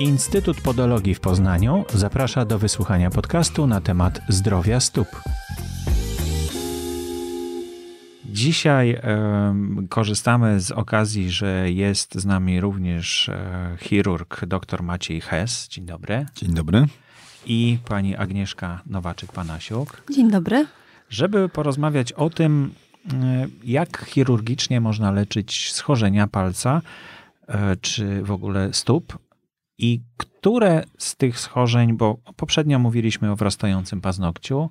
Instytut 0.00 0.60
Podologii 0.60 1.14
w 1.14 1.20
Poznaniu 1.20 1.84
zaprasza 1.94 2.44
do 2.44 2.58
wysłuchania 2.58 3.10
podcastu 3.10 3.66
na 3.66 3.80
temat 3.80 4.20
zdrowia 4.28 4.80
stóp. 4.80 5.08
Dzisiaj 8.24 9.00
korzystamy 9.88 10.60
z 10.60 10.70
okazji, 10.70 11.30
że 11.30 11.72
jest 11.72 12.14
z 12.14 12.26
nami 12.26 12.60
również 12.60 13.28
e, 13.28 13.76
chirurg 13.80 14.46
dr 14.46 14.82
Maciej 14.82 15.20
Hes. 15.20 15.68
Dzień 15.68 15.86
dobry. 15.86 16.26
Dzień 16.34 16.54
dobry. 16.54 16.86
I 17.46 17.78
pani 17.88 18.16
Agnieszka 18.16 18.80
Nowaczyk-Panasiuk. 18.90 19.86
Dzień 20.10 20.30
dobry. 20.30 20.66
Żeby 21.10 21.48
porozmawiać 21.48 22.12
o 22.12 22.30
tym, 22.30 22.74
e, 23.12 23.46
jak 23.64 24.04
chirurgicznie 24.06 24.80
można 24.80 25.10
leczyć 25.10 25.72
schorzenia 25.72 26.26
palca, 26.26 26.82
e, 27.48 27.76
czy 27.76 28.22
w 28.22 28.30
ogóle 28.30 28.72
stóp 28.72 29.25
i 29.78 30.02
które 30.16 30.84
z 30.98 31.16
tych 31.16 31.40
schorzeń, 31.40 31.96
bo 31.96 32.18
poprzednio 32.36 32.78
mówiliśmy 32.78 33.30
o 33.30 33.36
wrastającym 33.36 34.00
paznokciu, 34.00 34.70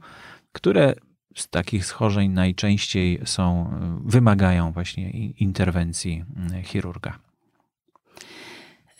które 0.52 0.94
z 1.36 1.50
takich 1.50 1.86
schorzeń 1.86 2.32
najczęściej 2.32 3.22
są, 3.26 3.70
wymagają 4.06 4.72
właśnie 4.72 5.10
interwencji 5.30 6.24
mm, 6.36 6.64
chirurga? 6.64 7.20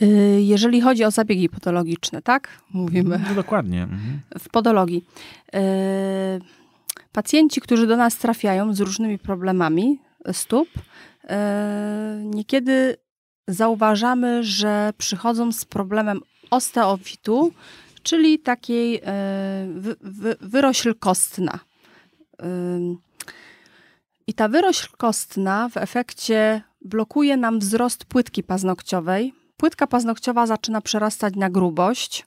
Y, 0.02 0.42
jeżeli 0.42 0.82
chodzi 0.82 1.04
o 1.04 1.12
zabiegi 1.12 1.50
podologiczne, 1.50 2.22
tak? 2.22 2.62
Mówimy. 2.74 3.20
No 3.30 3.36
dokładnie. 3.36 3.84
Mhm. 3.84 4.22
W 4.40 4.50
podologii. 4.50 5.06
Y, 5.56 5.60
pacjenci, 7.12 7.62
którzy 7.62 7.88
do 7.88 7.98
nas 7.98 8.18
trafiają 8.18 8.74
z 8.74 8.80
różnymi 8.80 9.20
problemami 9.20 10.00
stóp, 10.32 10.68
y, 10.78 11.28
niekiedy 12.24 12.98
zauważamy, 13.48 14.44
że 14.44 14.94
przychodzą 14.98 15.52
z 15.52 15.66
problemem 15.66 16.22
osteofitu, 16.52 17.54
czyli 18.04 18.40
takiej 18.40 19.02
wy, 19.68 19.96
wy, 20.02 20.36
wyrośl 20.42 20.96
kostna. 20.96 21.60
I 24.28 24.34
ta 24.34 24.48
wyrośl 24.48 24.90
kostna 24.98 25.70
w 25.70 25.78
efekcie 25.78 26.62
blokuje 26.82 27.38
nam 27.38 27.60
wzrost 27.60 28.06
płytki 28.06 28.44
paznokciowej. 28.44 29.34
Płytka 29.58 29.88
paznokciowa 29.88 30.46
zaczyna 30.48 30.82
przerastać 30.82 31.36
na 31.36 31.50
grubość, 31.50 32.26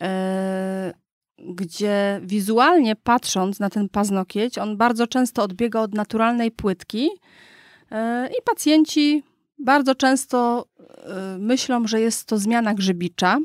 e, 0.00 0.94
gdzie 1.38 2.20
wizualnie 2.22 2.96
patrząc 2.96 3.60
na 3.60 3.70
ten 3.70 3.88
paznokieć, 3.88 4.58
on 4.58 4.76
bardzo 4.76 5.06
często 5.06 5.42
odbiega 5.42 5.80
od 5.80 5.94
naturalnej 5.94 6.50
płytki 6.50 7.10
e, 7.90 8.28
i 8.28 8.42
pacjenci 8.44 9.22
bardzo 9.58 9.94
często 9.94 10.66
e, 10.78 11.38
myślą, 11.38 11.86
że 11.86 12.00
jest 12.00 12.24
to 12.24 12.38
zmiana 12.38 12.74
grzybicza 12.74 13.38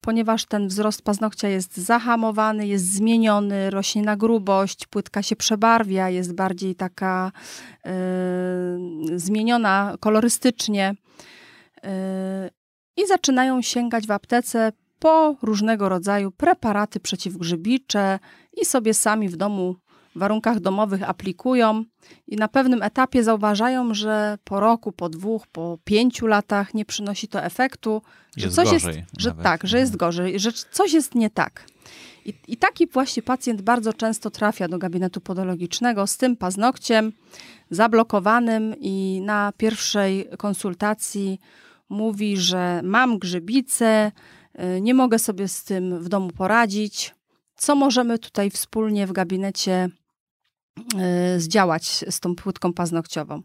ponieważ 0.00 0.46
ten 0.46 0.68
wzrost 0.68 1.02
paznokcia 1.02 1.48
jest 1.48 1.76
zahamowany, 1.76 2.66
jest 2.66 2.92
zmieniony, 2.92 3.70
rośnie 3.70 4.02
na 4.02 4.16
grubość, 4.16 4.86
płytka 4.86 5.22
się 5.22 5.36
przebarwia, 5.36 6.08
jest 6.08 6.34
bardziej 6.34 6.74
taka 6.74 7.32
y, 7.86 7.90
zmieniona 9.18 9.94
kolorystycznie. 10.00 10.94
Y, 11.84 11.88
I 12.96 13.06
zaczynają 13.06 13.62
sięgać 13.62 14.06
w 14.06 14.10
aptece 14.10 14.72
po 14.98 15.36
różnego 15.42 15.88
rodzaju 15.88 16.30
preparaty 16.30 17.00
przeciwgrzybicze 17.00 18.18
i 18.62 18.64
sobie 18.64 18.94
sami 18.94 19.28
w 19.28 19.36
domu 19.36 19.76
warunkach 20.16 20.60
domowych 20.60 21.08
aplikują 21.08 21.84
i 22.26 22.36
na 22.36 22.48
pewnym 22.48 22.82
etapie 22.82 23.24
zauważają, 23.24 23.94
że 23.94 24.38
po 24.44 24.60
roku, 24.60 24.92
po 24.92 25.08
dwóch, 25.08 25.46
po 25.46 25.78
pięciu 25.84 26.26
latach 26.26 26.74
nie 26.74 26.84
przynosi 26.84 27.28
to 27.28 27.42
efektu, 27.42 28.02
że 28.36 28.46
jest 28.46 28.56
coś 28.56 28.70
gorzej 28.70 28.96
jest, 28.96 29.10
że 29.18 29.32
tak, 29.32 29.66
że 29.66 29.78
jest 29.78 29.96
gorzej, 29.96 30.40
że 30.40 30.52
coś 30.52 30.92
jest 30.92 31.14
nie 31.14 31.30
tak. 31.30 31.66
I, 32.24 32.34
I 32.48 32.56
taki 32.56 32.86
właśnie 32.86 33.22
pacjent 33.22 33.62
bardzo 33.62 33.92
często 33.92 34.30
trafia 34.30 34.68
do 34.68 34.78
gabinetu 34.78 35.20
podologicznego 35.20 36.06
z 36.06 36.16
tym 36.16 36.36
paznokciem 36.36 37.12
zablokowanym 37.70 38.74
i 38.80 39.20
na 39.24 39.52
pierwszej 39.56 40.28
konsultacji 40.38 41.40
mówi, 41.88 42.36
że 42.36 42.80
mam 42.84 43.18
grzybicę, 43.18 44.12
y, 44.76 44.80
nie 44.80 44.94
mogę 44.94 45.18
sobie 45.18 45.48
z 45.48 45.64
tym 45.64 45.98
w 45.98 46.08
domu 46.08 46.30
poradzić. 46.30 47.14
Co 47.56 47.74
możemy 47.74 48.18
tutaj 48.18 48.50
wspólnie 48.50 49.06
w 49.06 49.12
gabinecie 49.12 49.88
zdziałać 51.38 52.04
z 52.10 52.20
tą 52.20 52.36
płytką 52.36 52.72
paznokciową. 52.72 53.42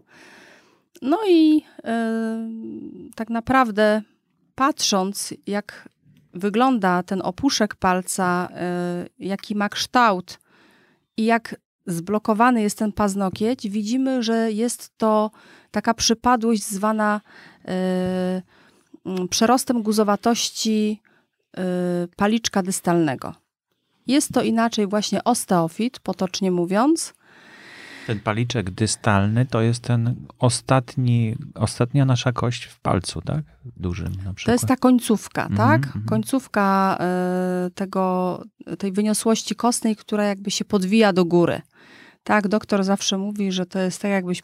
No 1.01 1.19
i 1.27 1.57
y, 1.57 3.13
tak 3.15 3.29
naprawdę 3.29 4.01
patrząc, 4.55 5.33
jak 5.47 5.89
wygląda 6.33 7.03
ten 7.03 7.21
opuszek 7.21 7.75
palca, 7.75 8.49
y, 8.51 9.25
jaki 9.25 9.55
ma 9.55 9.69
kształt 9.69 10.39
i 11.17 11.25
jak 11.25 11.55
zblokowany 11.87 12.61
jest 12.61 12.77
ten 12.77 12.91
paznokieć, 12.91 13.69
widzimy, 13.69 14.23
że 14.23 14.51
jest 14.51 14.97
to 14.97 15.31
taka 15.71 15.93
przypadłość 15.93 16.63
zwana 16.63 17.21
przerostem 19.29 19.83
guzowatości 19.83 21.01
paliczka 22.15 22.63
dystalnego. 22.63 23.33
Jest 24.07 24.33
to 24.33 24.41
inaczej 24.41 24.87
właśnie 24.87 25.23
osteofit, 25.23 25.99
potocznie 25.99 26.51
mówiąc. 26.51 27.13
Ten 28.07 28.19
paliczek 28.19 28.71
dystalny 28.71 29.45
to 29.45 29.61
jest 29.61 29.83
ten 29.83 30.15
ostatni, 30.39 31.35
ostatnia 31.55 32.05
nasza 32.05 32.31
kość 32.31 32.63
w 32.63 32.79
palcu, 32.79 33.21
tak? 33.21 33.43
Dużym 33.77 34.07
na 34.07 34.33
przykład. 34.33 34.45
To 34.45 34.51
jest 34.51 34.67
ta 34.67 34.75
końcówka, 34.75 35.47
-hmm, 35.47 35.57
tak? 35.57 35.85
Mm 35.85 35.91
-hmm. 35.91 36.09
Końcówka 36.09 36.97
y, 37.67 37.71
tego, 37.71 38.43
tej 38.77 38.91
wyniosłości 38.91 39.55
kostnej, 39.55 39.95
która 39.95 40.23
jakby 40.23 40.51
się 40.51 40.65
podwija 40.65 41.13
do 41.13 41.25
góry. 41.25 41.61
Tak, 42.23 42.47
doktor 42.47 42.83
zawsze 42.83 43.17
mówi, 43.17 43.51
że 43.51 43.65
to 43.65 43.79
jest 43.79 44.01
tak 44.01 44.11
jakbyś 44.11 44.43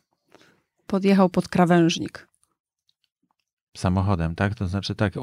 podjechał 0.87 1.29
pod 1.29 1.47
krawężnik. 1.47 2.27
Samochodem, 3.77 4.35
tak? 4.35 4.55
To 4.55 4.67
znaczy 4.67 4.95
tak, 4.95 5.13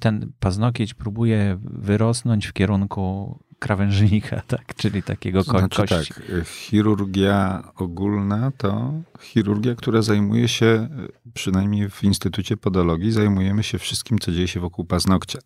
ten 0.00 0.32
paznokieć 0.40 0.94
próbuje 0.94 1.58
wyrosnąć 1.60 2.46
w 2.46 2.52
kierunku 2.52 3.38
krawężnika, 3.58 4.42
tak? 4.46 4.74
czyli 4.74 5.02
takiego 5.02 5.44
ko 5.44 5.58
znaczy, 5.58 5.86
kości. 5.86 6.14
Tak, 6.14 6.46
chirurgia 6.46 7.62
ogólna 7.76 8.52
to 8.56 8.92
chirurgia, 9.20 9.74
która 9.74 10.02
zajmuje 10.02 10.48
się, 10.48 10.88
przynajmniej 11.34 11.90
w 11.90 12.04
Instytucie 12.04 12.56
Podologii, 12.56 13.12
zajmujemy 13.12 13.62
się 13.62 13.78
wszystkim, 13.78 14.18
co 14.18 14.32
dzieje 14.32 14.48
się 14.48 14.60
wokół 14.60 14.84
paznokcia. 14.84 15.38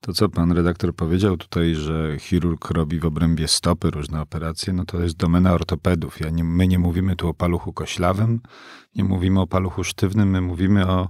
To, 0.00 0.12
co 0.12 0.28
pan 0.28 0.52
redaktor 0.52 0.94
powiedział 0.94 1.36
tutaj, 1.36 1.74
że 1.74 2.16
chirurg 2.18 2.70
robi 2.70 2.98
w 2.98 3.06
obrębie 3.06 3.48
stopy 3.48 3.90
różne 3.90 4.20
operacje, 4.20 4.72
no 4.72 4.84
to 4.84 5.00
jest 5.00 5.16
domena 5.16 5.52
ortopedów. 5.52 6.20
Ja 6.20 6.30
nie, 6.30 6.44
my 6.44 6.68
nie 6.68 6.78
mówimy 6.78 7.16
tu 7.16 7.28
o 7.28 7.34
paluchu 7.34 7.72
koślawym, 7.72 8.40
nie 8.94 9.04
mówimy 9.04 9.40
o 9.40 9.46
paluchu 9.46 9.84
sztywnym, 9.84 10.30
my 10.30 10.40
mówimy 10.40 10.86
o 10.86 11.08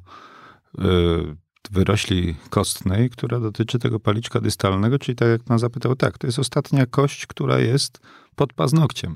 y, 0.78 1.49
wyrośli 1.70 2.36
kostnej, 2.50 3.10
która 3.10 3.40
dotyczy 3.40 3.78
tego 3.78 4.00
paliczka 4.00 4.40
dystalnego, 4.40 4.98
czyli 4.98 5.16
tak 5.16 5.28
jak 5.28 5.42
pan 5.42 5.58
zapytał, 5.58 5.96
tak, 5.96 6.18
to 6.18 6.26
jest 6.26 6.38
ostatnia 6.38 6.86
kość, 6.86 7.26
która 7.26 7.58
jest 7.58 8.00
pod 8.36 8.52
paznokciem. 8.52 9.14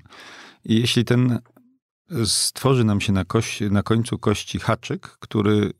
I 0.64 0.80
jeśli 0.80 1.04
ten 1.04 1.38
stworzy 2.24 2.84
nam 2.84 3.00
się 3.00 3.12
na, 3.12 3.24
kości, 3.24 3.70
na 3.70 3.82
końcu 3.82 4.18
kości 4.18 4.58
haczyk, 4.58 5.16
który 5.20 5.70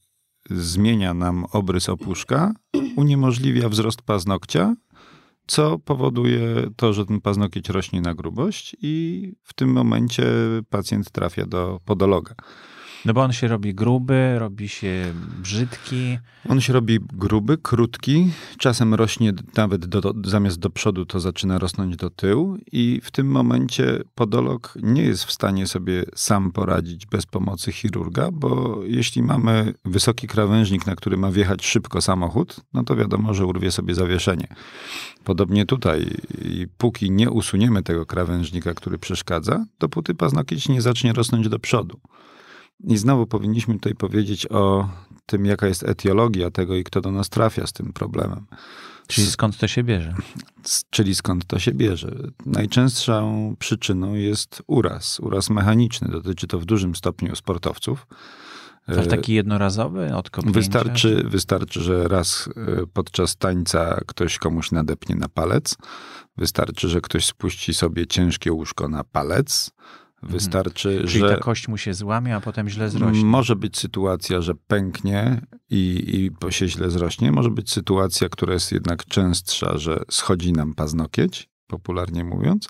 zmienia 0.51 1.15
nam 1.15 1.45
obrys 1.53 1.89
opuszka, 1.89 2.55
uniemożliwia 2.97 3.69
wzrost 3.69 4.03
paznokcia, 4.03 4.75
co 5.47 5.79
powoduje 5.79 6.71
to, 6.77 6.93
że 6.93 7.07
ten 7.07 7.21
paznokieć 7.21 7.69
rośnie 7.69 8.01
na 8.01 8.15
grubość 8.15 8.77
i 8.83 9.33
w 9.43 9.55
tym 9.55 9.73
momencie 9.73 10.25
pacjent 10.71 11.11
trafia 11.11 11.47
do 11.47 11.81
podologa. 11.85 12.35
No 13.05 13.13
bo 13.15 13.23
on 13.23 13.33
się 13.33 13.49
robi 13.49 13.75
gruby, 13.75 14.39
robi 14.39 14.69
się 14.69 15.15
brzydki. 15.43 16.19
On 16.49 16.61
się 16.61 16.73
robi 16.73 16.99
gruby, 17.13 17.59
krótki, 17.59 18.31
czasem 18.59 18.95
rośnie 18.95 19.33
nawet 19.57 19.87
do, 19.87 20.01
do, 20.01 20.31
zamiast 20.31 20.59
do 20.59 20.71
przodu, 20.71 21.07
to 21.07 21.21
zaczyna 21.21 21.59
rosnąć 21.59 21.97
do 21.97 22.11
tyłu 22.11 22.57
i 22.73 23.01
w 23.05 23.11
tym 23.11 23.27
momencie 23.27 24.03
podolog 24.15 24.75
nie 24.83 25.03
jest 25.03 25.25
w 25.25 25.33
stanie 25.33 25.67
sobie 25.67 26.05
sam 26.15 26.53
poradzić 26.53 27.07
bez 27.07 27.27
pomocy 27.27 27.73
chirurga, 27.73 28.31
bo 28.33 28.81
jeśli 28.85 29.23
mamy 29.23 29.75
wysoki 29.85 30.27
krawężnik, 30.27 30.87
na 30.87 30.97
który 30.97 31.17
ma 31.17 31.31
wjechać 31.31 31.67
szybko 31.67 32.01
samochód, 32.01 32.61
no 32.73 32.85
to 32.85 32.97
wiadomo, 32.97 33.35
że 33.35 33.47
urwie 33.47 33.71
sobie 33.71 33.95
zawieszenie. 33.95 34.47
Podobnie 35.25 35.67
tutaj, 35.67 36.11
i 36.45 36.67
póki 36.79 37.11
nie 37.11 37.31
usuniemy 37.31 37.83
tego 37.83 38.07
krawężnika, 38.07 38.75
który 38.75 38.99
przeszkadza, 38.99 39.67
dopóty 39.79 40.15
paznokieć 40.15 40.69
nie 40.69 40.83
zacznie 40.83 41.13
rosnąć 41.13 41.49
do 41.49 41.59
przodu. 41.59 42.01
I 42.87 42.97
znowu 42.97 43.27
powinniśmy 43.27 43.75
tutaj 43.75 43.95
powiedzieć 43.95 44.47
o 44.51 44.89
tym, 45.27 45.47
jaka 45.47 45.67
jest 45.67 45.83
etiologia 45.83 46.51
tego 46.51 46.77
i 46.77 46.85
kto 46.85 47.01
do 47.01 47.11
nas 47.11 47.29
trafia 47.29 47.67
z 47.67 47.73
tym 47.73 47.93
problemem. 47.93 48.47
Czyli 49.07 49.27
skąd 49.27 49.57
to 49.57 49.69
się 49.69 49.83
bierze? 49.83 50.15
Czyli 50.91 51.15
skąd 51.15 51.47
to 51.47 51.59
się 51.59 51.73
bierze? 51.73 52.17
Najczęstszą 52.47 53.57
przyczyną 53.59 54.15
jest 54.15 54.63
uraz, 54.67 55.21
uraz 55.21 55.51
mechaniczny. 55.51 56.09
Dotyczy 56.09 56.47
to 56.47 56.61
w 56.61 56.65
dużym 56.65 56.95
stopniu 56.95 57.37
sportowców. 57.37 58.07
To 58.87 59.07
taki 59.07 59.35
jednorazowy 59.35 60.15
od 60.15 60.31
kopnięcia? 60.31 60.61
Wystarczy, 60.61 61.25
wystarczy, 61.29 61.81
że 61.81 62.09
raz 62.09 62.49
podczas 62.93 63.37
tańca 63.37 64.01
ktoś 64.07 64.39
komuś 64.39 64.73
nadepnie 64.73 65.17
na 65.17 65.29
palec. 65.29 65.77
Wystarczy, 66.37 66.89
że 66.89 67.01
ktoś 67.01 67.27
spuści 67.27 67.75
sobie 67.75 68.07
ciężkie 68.07 68.53
łóżko 68.53 68.89
na 68.89 69.05
palec. 69.05 69.71
Mhm. 70.25 70.39
Wystarczy, 70.39 71.05
Czyli 71.07 71.21
że. 71.21 71.29
ta 71.29 71.37
kość 71.37 71.69
mu 71.69 71.79
się 71.79 71.95
złamie, 71.95 72.37
a 72.37 72.41
potem 72.41 72.69
źle 72.69 72.91
zrośnie. 72.91 73.25
Może 73.25 73.57
być 73.57 73.79
sytuacja, 73.79 74.41
że 74.41 74.55
pęknie 74.55 75.41
i, 75.71 76.31
i 76.49 76.53
się 76.53 76.69
źle 76.69 76.91
zrośnie. 76.91 77.33
Może 77.33 77.51
być 77.51 77.71
sytuacja, 77.71 78.29
która 78.29 78.53
jest 78.53 78.73
jednak 78.73 79.05
częstsza, 79.05 79.79
że 79.79 80.01
schodzi 80.11 80.53
nam 80.53 80.75
paznokieć, 80.75 81.49
popularnie 81.67 82.25
mówiąc, 82.25 82.69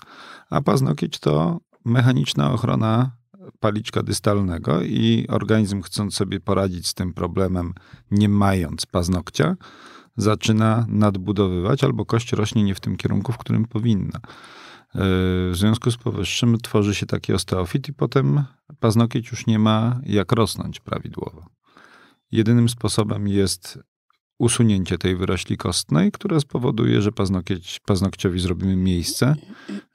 a 0.49 0.61
paznokieć 0.61 1.19
to 1.19 1.59
mechaniczna 1.85 2.51
ochrona 2.51 3.11
paliczka 3.59 4.03
dystalnego 4.03 4.81
i 4.81 5.25
organizm 5.29 5.81
chcąc 5.81 6.15
sobie 6.15 6.39
poradzić 6.39 6.87
z 6.87 6.93
tym 6.93 7.13
problemem, 7.13 7.73
nie 8.11 8.29
mając 8.29 8.85
paznokcia, 8.85 9.55
zaczyna 10.17 10.85
nadbudowywać 10.89 11.83
albo 11.83 12.05
kość 12.05 12.31
rośnie 12.31 12.63
nie 12.63 12.75
w 12.75 12.79
tym 12.79 12.97
kierunku, 12.97 13.31
w 13.31 13.37
którym 13.37 13.65
powinna. 13.65 14.19
W 14.95 15.51
związku 15.53 15.91
z 15.91 15.97
powyższym 15.97 16.57
tworzy 16.57 16.95
się 16.95 17.05
taki 17.05 17.33
osteofit 17.33 17.89
i 17.89 17.93
potem 17.93 18.43
paznokieć 18.79 19.31
już 19.31 19.47
nie 19.47 19.59
ma 19.59 19.99
jak 20.05 20.31
rosnąć 20.31 20.79
prawidłowo. 20.79 21.45
Jedynym 22.31 22.69
sposobem 22.69 23.27
jest 23.27 23.79
usunięcie 24.39 24.97
tej 24.97 25.15
wyrośli 25.15 25.57
kostnej, 25.57 26.11
która 26.11 26.39
spowoduje, 26.39 27.01
że 27.01 27.11
paznokieć, 27.11 27.79
paznokciowi 27.85 28.39
zrobimy 28.39 28.75
miejsce, 28.75 29.35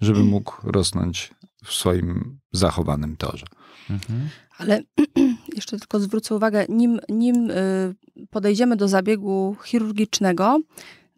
żeby 0.01 0.21
mógł 0.25 0.53
rosnąć 0.63 1.35
w 1.65 1.73
swoim 1.73 2.39
zachowanym 2.53 3.17
torze. 3.17 3.47
Mhm. 3.91 4.29
Ale 4.59 4.83
jeszcze 5.57 5.79
tylko 5.79 6.01
zwrócę 6.01 6.35
uwagę, 6.35 6.67
nim, 6.69 7.01
nim 7.09 7.51
y, 7.51 7.95
podejdziemy 8.31 8.77
do 8.77 8.89
zabiegu 8.89 9.57
chirurgicznego, 9.65 10.61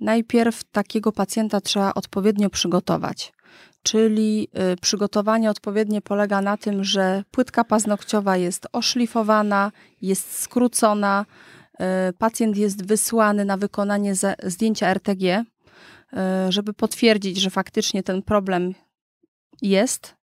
najpierw 0.01 0.65
takiego 0.65 1.13
pacjenta 1.13 1.61
trzeba 1.61 1.95
odpowiednio 1.95 2.51
przygotować. 2.51 3.33
Czyli 3.83 4.49
y, 4.73 4.77
przygotowanie 4.77 5.51
odpowiednie 5.51 6.01
polega 6.03 6.41
na 6.41 6.57
tym, 6.57 6.85
że 6.85 7.25
płytka 7.31 7.65
paznokciowa 7.65 8.37
jest 8.37 8.67
oszlifowana, 8.73 9.73
jest 10.03 10.41
skrócona, 10.41 11.27
y, 11.75 12.13
pacjent 12.19 12.57
jest 12.57 12.87
wysłany 12.87 13.45
na 13.45 13.57
wykonanie 13.57 14.15
zdjęcia 14.43 14.87
RTG, 14.87 15.45
żeby 16.49 16.75
potwierdzić, 16.75 17.41
że 17.41 17.51
faktycznie 17.51 18.03
ten 18.03 18.23
problem 18.23 18.75
jest, 19.63 20.15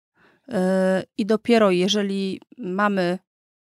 i 1.17 1.25
dopiero 1.25 1.71
jeżeli 1.71 2.41
mamy 2.57 3.19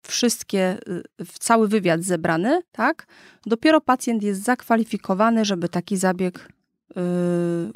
wszystkie, 0.08 0.78
y, 1.22 1.26
cały 1.40 1.68
wywiad 1.68 2.04
zebrany, 2.04 2.62
tak, 2.72 3.08
dopiero 3.46 3.82
pacjent 3.82 4.24
jest 4.24 4.44
zakwalifikowany, 4.44 5.46
żeby 5.46 5.70
taki 5.70 5.98
zabieg 5.98 6.50
y, 6.98 7.72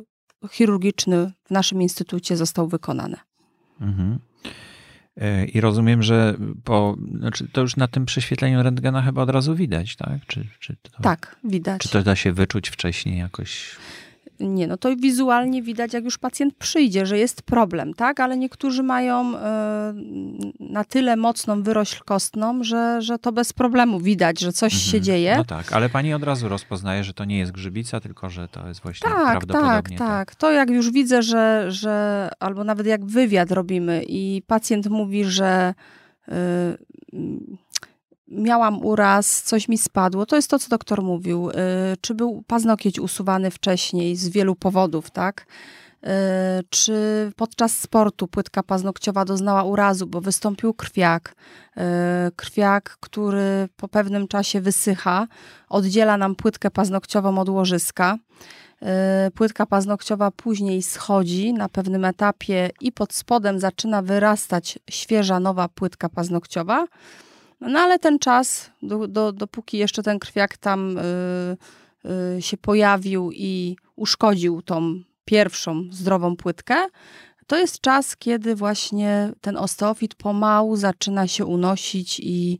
chirurgiczny 0.51 1.31
w 1.43 1.51
naszym 1.51 1.81
instytucie 1.81 2.37
został 2.37 2.67
wykonany. 2.67 3.17
Mhm. 3.81 4.19
E, 5.17 5.45
I 5.45 5.61
rozumiem, 5.61 6.03
że 6.03 6.37
po, 6.63 6.97
znaczy 7.17 7.47
to 7.51 7.61
już 7.61 7.75
na 7.75 7.87
tym 7.87 8.05
prześwietleniu 8.05 8.63
rentgena 8.63 9.01
chyba 9.01 9.21
od 9.21 9.29
razu 9.29 9.55
widać, 9.55 9.95
tak? 9.95 10.25
Czy, 10.27 10.47
czy 10.59 10.75
to, 10.81 11.01
tak, 11.01 11.35
widać. 11.43 11.81
Czy 11.81 11.89
to 11.89 12.03
da 12.03 12.15
się 12.15 12.33
wyczuć 12.33 12.69
wcześniej 12.69 13.19
jakoś? 13.19 13.75
Nie, 14.39 14.67
no 14.67 14.77
to 14.77 14.95
wizualnie 14.95 15.63
widać, 15.63 15.93
jak 15.93 16.03
już 16.03 16.17
pacjent 16.17 16.55
przyjdzie, 16.55 17.05
że 17.05 17.17
jest 17.17 17.41
problem, 17.41 17.93
tak? 17.93 18.19
Ale 18.19 18.37
niektórzy 18.37 18.83
mają 18.83 19.33
y, 19.33 19.37
na 20.59 20.83
tyle 20.83 21.15
mocną 21.15 21.63
wyrośl 21.63 22.03
kostną, 22.05 22.63
że, 22.63 23.01
że 23.01 23.19
to 23.19 23.31
bez 23.31 23.53
problemu 23.53 23.99
widać, 23.99 24.39
że 24.39 24.53
coś 24.53 24.73
mhm. 24.73 24.91
się 24.91 25.01
dzieje. 25.01 25.37
No 25.37 25.45
tak, 25.45 25.73
ale 25.73 25.89
pani 25.89 26.13
od 26.13 26.23
razu 26.23 26.49
rozpoznaje, 26.49 27.03
że 27.03 27.13
to 27.13 27.25
nie 27.25 27.37
jest 27.37 27.51
grzybica, 27.51 27.99
tylko 27.99 28.29
że 28.29 28.47
to 28.47 28.67
jest 28.67 28.81
właśnie 28.81 29.09
tak, 29.09 29.31
prawdopodobnie. 29.31 29.97
Tak, 29.97 30.07
tak, 30.07 30.29
tak. 30.29 30.35
To 30.35 30.51
jak 30.51 30.69
już 30.69 30.91
widzę, 30.91 31.21
że, 31.21 31.65
że 31.71 32.29
albo 32.39 32.63
nawet 32.63 32.87
jak 32.87 33.05
wywiad 33.05 33.51
robimy 33.51 34.03
i 34.07 34.41
pacjent 34.47 34.87
mówi, 34.87 35.25
że. 35.25 35.73
Y, 36.29 36.33
miałam 38.27 38.85
uraz, 38.85 39.43
coś 39.43 39.67
mi 39.67 39.77
spadło. 39.77 40.25
To 40.25 40.35
jest 40.35 40.49
to, 40.49 40.59
co 40.59 40.69
doktor 40.69 41.03
mówił. 41.03 41.49
Y, 41.49 41.53
czy 42.01 42.13
był 42.13 42.43
paznokieć 42.47 42.99
usuwany 42.99 43.51
wcześniej 43.51 44.15
z 44.15 44.29
wielu 44.29 44.55
powodów, 44.55 45.11
tak? 45.11 45.45
Y, 46.03 46.07
czy 46.69 47.31
podczas 47.35 47.79
sportu 47.79 48.27
płytka 48.27 48.63
paznokciowa 48.63 49.25
doznała 49.25 49.63
urazu, 49.63 50.07
bo 50.07 50.21
wystąpił 50.21 50.73
krwiak. 50.73 51.35
Y, 51.77 51.81
krwiak, 52.35 52.97
który 52.99 53.69
po 53.75 53.87
pewnym 53.87 54.27
czasie 54.27 54.61
wysycha, 54.61 55.27
oddziela 55.69 56.17
nam 56.17 56.35
płytkę 56.35 56.71
paznokciową 56.71 57.37
od 57.39 57.49
łożyska. 57.49 58.17
Płytka 59.33 59.65
paznokciowa 59.65 60.31
później 60.31 60.83
schodzi 60.83 61.53
na 61.53 61.69
pewnym 61.69 62.05
etapie 62.05 62.69
i 62.81 62.91
pod 62.91 63.13
spodem 63.13 63.59
zaczyna 63.59 64.01
wyrastać 64.01 64.79
świeża, 64.89 65.39
nowa 65.39 65.67
płytka 65.67 66.09
paznokciowa. 66.09 66.87
No 67.61 67.79
ale 67.79 67.99
ten 67.99 68.19
czas, 68.19 68.71
do, 68.81 69.07
do, 69.07 69.31
dopóki 69.31 69.77
jeszcze 69.77 70.03
ten 70.03 70.19
krwiak 70.19 70.57
tam 70.57 70.97
y, 70.97 71.01
y, 72.37 72.41
się 72.41 72.57
pojawił 72.57 73.31
i 73.31 73.75
uszkodził 73.95 74.61
tą 74.61 75.01
pierwszą 75.25 75.83
zdrową 75.91 76.35
płytkę, 76.35 76.75
to 77.47 77.57
jest 77.57 77.81
czas, 77.81 78.17
kiedy 78.17 78.55
właśnie 78.55 79.31
ten 79.41 79.57
osteofit 79.57 80.15
pomału 80.15 80.75
zaczyna 80.75 81.27
się 81.27 81.45
unosić 81.45 82.19
i, 82.19 82.59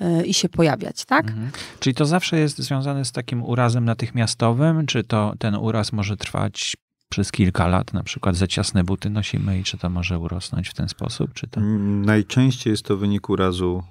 y, 0.00 0.26
i 0.26 0.34
się 0.34 0.48
pojawiać, 0.48 1.04
tak? 1.04 1.28
Mhm. 1.28 1.50
Czyli 1.80 1.94
to 1.94 2.06
zawsze 2.06 2.38
jest 2.38 2.58
związane 2.58 3.04
z 3.04 3.12
takim 3.12 3.42
urazem 3.42 3.84
natychmiastowym, 3.84 4.86
czy 4.86 5.04
to 5.04 5.34
ten 5.38 5.54
uraz 5.54 5.92
może 5.92 6.16
trwać 6.16 6.76
przez 7.08 7.32
kilka 7.32 7.66
lat, 7.66 7.92
na 7.92 8.02
przykład 8.02 8.36
za 8.36 8.46
ciasne 8.46 8.84
buty 8.84 9.10
nosimy 9.10 9.58
i 9.58 9.64
czy 9.64 9.78
to 9.78 9.90
może 9.90 10.18
urosnąć 10.18 10.68
w 10.68 10.74
ten 10.74 10.88
sposób? 10.88 11.34
Czy 11.34 11.46
to... 11.46 11.60
Najczęściej 11.60 12.70
jest 12.70 12.82
to 12.82 12.96
wynik 12.96 13.28
urazu 13.28 13.82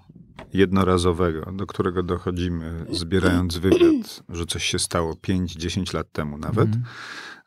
jednorazowego, 0.53 1.51
do 1.51 1.65
którego 1.67 2.03
dochodzimy, 2.03 2.85
zbierając 2.91 3.57
wywiad, 3.57 4.23
że 4.29 4.45
coś 4.45 4.65
się 4.65 4.79
stało 4.79 5.13
5-10 5.13 5.93
lat 5.93 6.11
temu 6.11 6.37
nawet, 6.37 6.67
mm. 6.67 6.83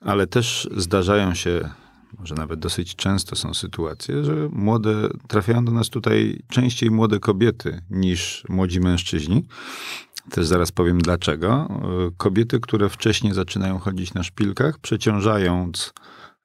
ale 0.01 0.27
też 0.27 0.69
zdarzają 0.77 1.35
się, 1.35 1.69
może 2.19 2.35
nawet 2.35 2.61
dosyć 2.61 2.97
często 2.97 3.37
są 3.37 3.55
sytuacje, 3.55 4.25
że 4.25 4.49
młode, 4.53 5.09
trafiają 5.29 5.65
do 5.65 5.73
nas 5.73 5.89
tutaj 5.89 6.43
częściej 6.49 6.91
młode 6.91 7.21
kobiety 7.21 7.81
niż 7.91 8.45
młodzi 8.49 8.81
mężczyźni. 8.81 9.47
Też 10.31 10.47
zaraz 10.47 10.73
powiem 10.73 10.99
dlaczego. 10.99 11.69
Kobiety, 12.17 12.61
które 12.61 12.89
wcześniej 12.89 13.35
zaczynają 13.35 13.79
chodzić 13.79 14.15
na 14.15 14.23
szpilkach, 14.23 14.79
przeciążając 14.79 15.93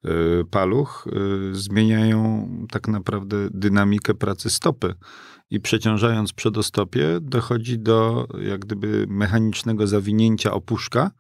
y, 0.05 0.09
paluch, 0.51 1.07
y, 1.51 1.55
zmieniają 1.55 2.50
tak 2.71 2.88
naprawdę 2.88 3.38
dynamikę 3.51 4.13
pracy 4.13 4.50
stopy 4.50 4.95
i 5.53 5.60
przeciążając 5.60 6.33
przedostopie 6.33 7.19
dochodzi 7.22 7.79
do 7.79 8.27
jak 8.41 8.60
gdyby 8.60 9.05
mechanicznego 9.10 9.88
zawinięcia 9.88 10.51
opuszka 10.51 11.12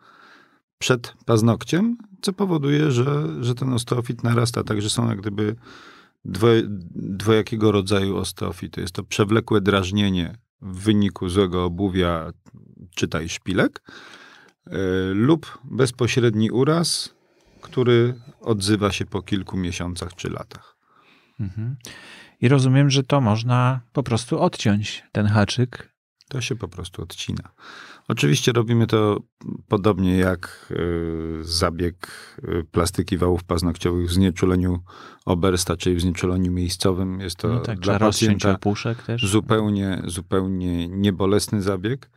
przed 0.77 1.13
paznokciem, 1.25 1.97
co 2.21 2.33
powoduje, 2.33 2.91
że, 2.91 3.43
że 3.43 3.55
ten 3.55 3.73
osteofit 3.73 4.23
narasta. 4.23 4.63
Także 4.63 4.89
są 4.89 5.09
jak 5.09 5.21
gdyby 5.21 5.55
dwoje, 6.25 6.63
dwojakiego 6.95 7.71
rodzaju 7.71 8.17
osteofity. 8.17 8.81
Jest 8.81 8.93
to 8.93 9.03
przewlekłe 9.03 9.61
drażnienie 9.61 10.37
w 10.61 10.79
wyniku 10.79 11.29
złego 11.29 11.65
obuwia, 11.65 12.31
czytaj 12.95 13.29
szpilek, 13.29 13.81
yy, 14.67 14.75
lub 15.13 15.57
bezpośredni 15.63 16.51
uraz, 16.51 17.15
który 17.61 18.13
odzywa 18.41 18.91
się 18.91 19.05
po 19.05 19.21
kilku 19.21 19.57
miesiącach 19.57 20.15
czy 20.15 20.29
latach. 20.29 20.77
Mhm. 21.39 21.75
I 22.41 22.47
rozumiem, 22.47 22.89
że 22.89 23.03
to 23.03 23.21
można 23.21 23.81
po 23.93 24.03
prostu 24.03 24.39
odciąć, 24.39 25.03
ten 25.11 25.27
haczyk. 25.27 25.93
To 26.29 26.41
się 26.41 26.55
po 26.55 26.67
prostu 26.67 27.01
odcina. 27.01 27.49
Oczywiście 28.07 28.51
robimy 28.51 28.87
to 28.87 29.19
podobnie 29.67 30.17
jak 30.17 30.67
y, 30.71 31.39
zabieg 31.41 32.07
y, 32.43 32.63
plastyki 32.71 33.17
wałów 33.17 33.43
paznokciowych 33.43 34.07
w 34.07 34.13
znieczuleniu 34.13 34.79
obersta, 35.25 35.77
czyli 35.77 35.95
w 35.95 36.01
znieczuleniu 36.01 36.51
miejscowym. 36.51 37.19
Jest 37.19 37.35
to 37.35 37.47
no 37.47 37.59
tak, 37.59 37.79
dla 37.79 37.99
pacjenta 37.99 38.57
też. 39.05 39.25
Zupełnie, 39.25 40.01
zupełnie 40.05 40.87
niebolesny 40.87 41.61
zabieg. 41.61 42.09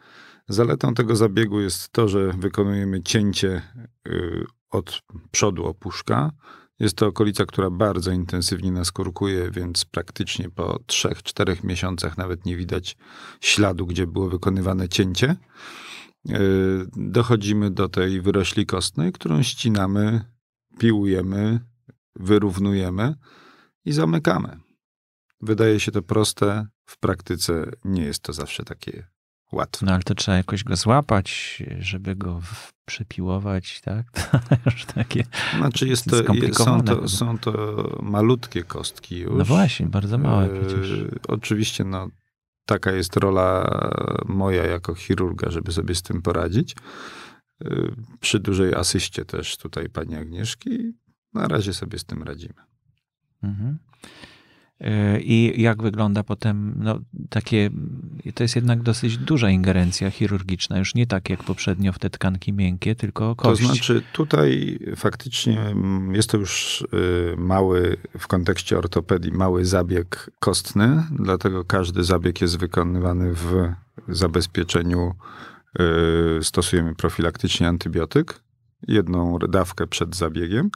Zaletą 0.48 0.94
tego 0.94 1.16
zabiegu 1.16 1.60
jest 1.60 1.92
to, 1.92 2.08
że 2.08 2.32
wykonujemy 2.32 3.02
cięcie 3.02 3.62
y, 4.08 4.44
od 4.70 5.02
przodu 5.30 5.66
opuszka, 5.66 6.30
jest 6.78 6.96
to 6.96 7.06
okolica, 7.06 7.46
która 7.46 7.70
bardzo 7.70 8.10
intensywnie 8.10 8.72
naskórkuje, 8.72 9.50
więc 9.50 9.84
praktycznie 9.84 10.50
po 10.50 10.78
3-4 10.86 11.64
miesiącach 11.64 12.18
nawet 12.18 12.44
nie 12.44 12.56
widać 12.56 12.96
śladu, 13.40 13.86
gdzie 13.86 14.06
było 14.06 14.28
wykonywane 14.28 14.88
cięcie. 14.88 15.36
E, 16.28 16.38
dochodzimy 16.96 17.70
do 17.70 17.88
tej 17.88 18.20
wyrośli 18.20 18.66
kostnej, 18.66 19.12
którą 19.12 19.42
ścinamy, 19.42 20.24
piłujemy, 20.78 21.60
wyrównujemy 22.16 23.14
i 23.84 23.92
zamykamy. 23.92 24.58
Wydaje 25.40 25.80
się 25.80 25.92
to 25.92 26.02
proste, 26.02 26.66
w 26.86 26.98
praktyce 26.98 27.70
nie 27.84 28.02
jest 28.02 28.22
to 28.22 28.32
zawsze 28.32 28.64
takie 28.64 29.15
łatwe. 29.52 29.86
No 29.86 29.92
ale 29.92 30.02
to 30.02 30.14
trzeba 30.14 30.36
jakoś 30.36 30.64
go 30.64 30.76
złapać, 30.76 31.62
żeby 31.78 32.16
go 32.16 32.40
przepiłować, 32.84 33.80
tak? 33.80 34.06
To 34.48 34.56
już 34.66 34.84
takie... 34.84 35.24
Znaczy 35.58 35.88
jest 35.88 36.04
to, 36.04 36.16
są, 36.64 36.82
to, 36.82 37.08
są 37.08 37.38
to 37.38 37.52
malutkie 38.02 38.62
kostki 38.64 39.18
już. 39.18 39.38
No 39.38 39.44
właśnie, 39.44 39.86
bardzo 39.86 40.18
małe 40.18 40.44
E, 40.44 40.60
przecież. 40.60 40.90
Oczywiście, 41.28 41.84
no, 41.84 42.08
taka 42.66 42.92
jest 42.92 43.16
rola 43.16 43.80
moja 44.26 44.64
jako 44.66 44.94
chirurga, 44.94 45.50
żeby 45.50 45.72
sobie 45.72 45.94
z 45.94 46.02
tym 46.02 46.22
poradzić. 46.22 46.76
E, 47.64 47.68
Przy 48.20 48.40
dużej 48.40 48.74
asyście 48.74 49.24
też 49.24 49.56
tutaj 49.56 49.88
pani 49.88 50.14
Agnieszki. 50.14 50.92
Na 51.34 51.48
razie 51.48 51.74
sobie 51.74 51.98
z 51.98 52.04
tym 52.04 52.22
radzimy. 52.22 52.54
Mhm. 53.42 53.78
E, 54.80 55.20
I 55.20 55.62
jak 55.62 55.82
wygląda 55.82 56.22
potem, 56.22 56.74
no 56.78 56.98
takie, 57.30 57.70
to 58.34 58.44
jest 58.44 58.56
jednak 58.56 58.82
dosyć 58.82 59.18
duża 59.18 59.50
ingerencja 59.50 60.10
chirurgiczna, 60.10 60.78
już 60.78 60.94
nie 60.94 61.06
tak 61.06 61.30
jak 61.30 61.44
poprzednio 61.44 61.92
w 61.92 61.98
te 61.98 62.10
tkanki 62.10 62.52
miękkie, 62.52 62.94
tylko 62.94 63.36
kość. 63.36 63.60
To 63.60 63.66
znaczy 63.66 64.02
tutaj 64.12 64.78
faktycznie 64.96 65.60
mm, 65.60 66.14
jest 66.14 66.30
to 66.30 66.38
już 66.38 66.84
y, 66.94 67.36
mały, 67.36 67.96
w 68.18 68.26
kontekście 68.26 68.78
ortopedii, 68.78 69.32
mały 69.32 69.64
zabieg 69.64 70.30
kostny, 70.38 71.04
dlatego 71.10 71.64
każdy 71.64 72.04
zabieg 72.04 72.40
jest 72.40 72.58
wykonywany 72.58 73.34
w 73.34 73.72
zabezpieczeniu. 74.08 75.14
y, 75.80 76.44
Stosujemy 76.44 76.94
profilaktycznie 76.94 77.68
antybiotyk, 77.68 78.40
jedną 78.88 79.38
dawkę 79.38 79.86
przed 79.86 80.16
zabiegiem. 80.16 80.70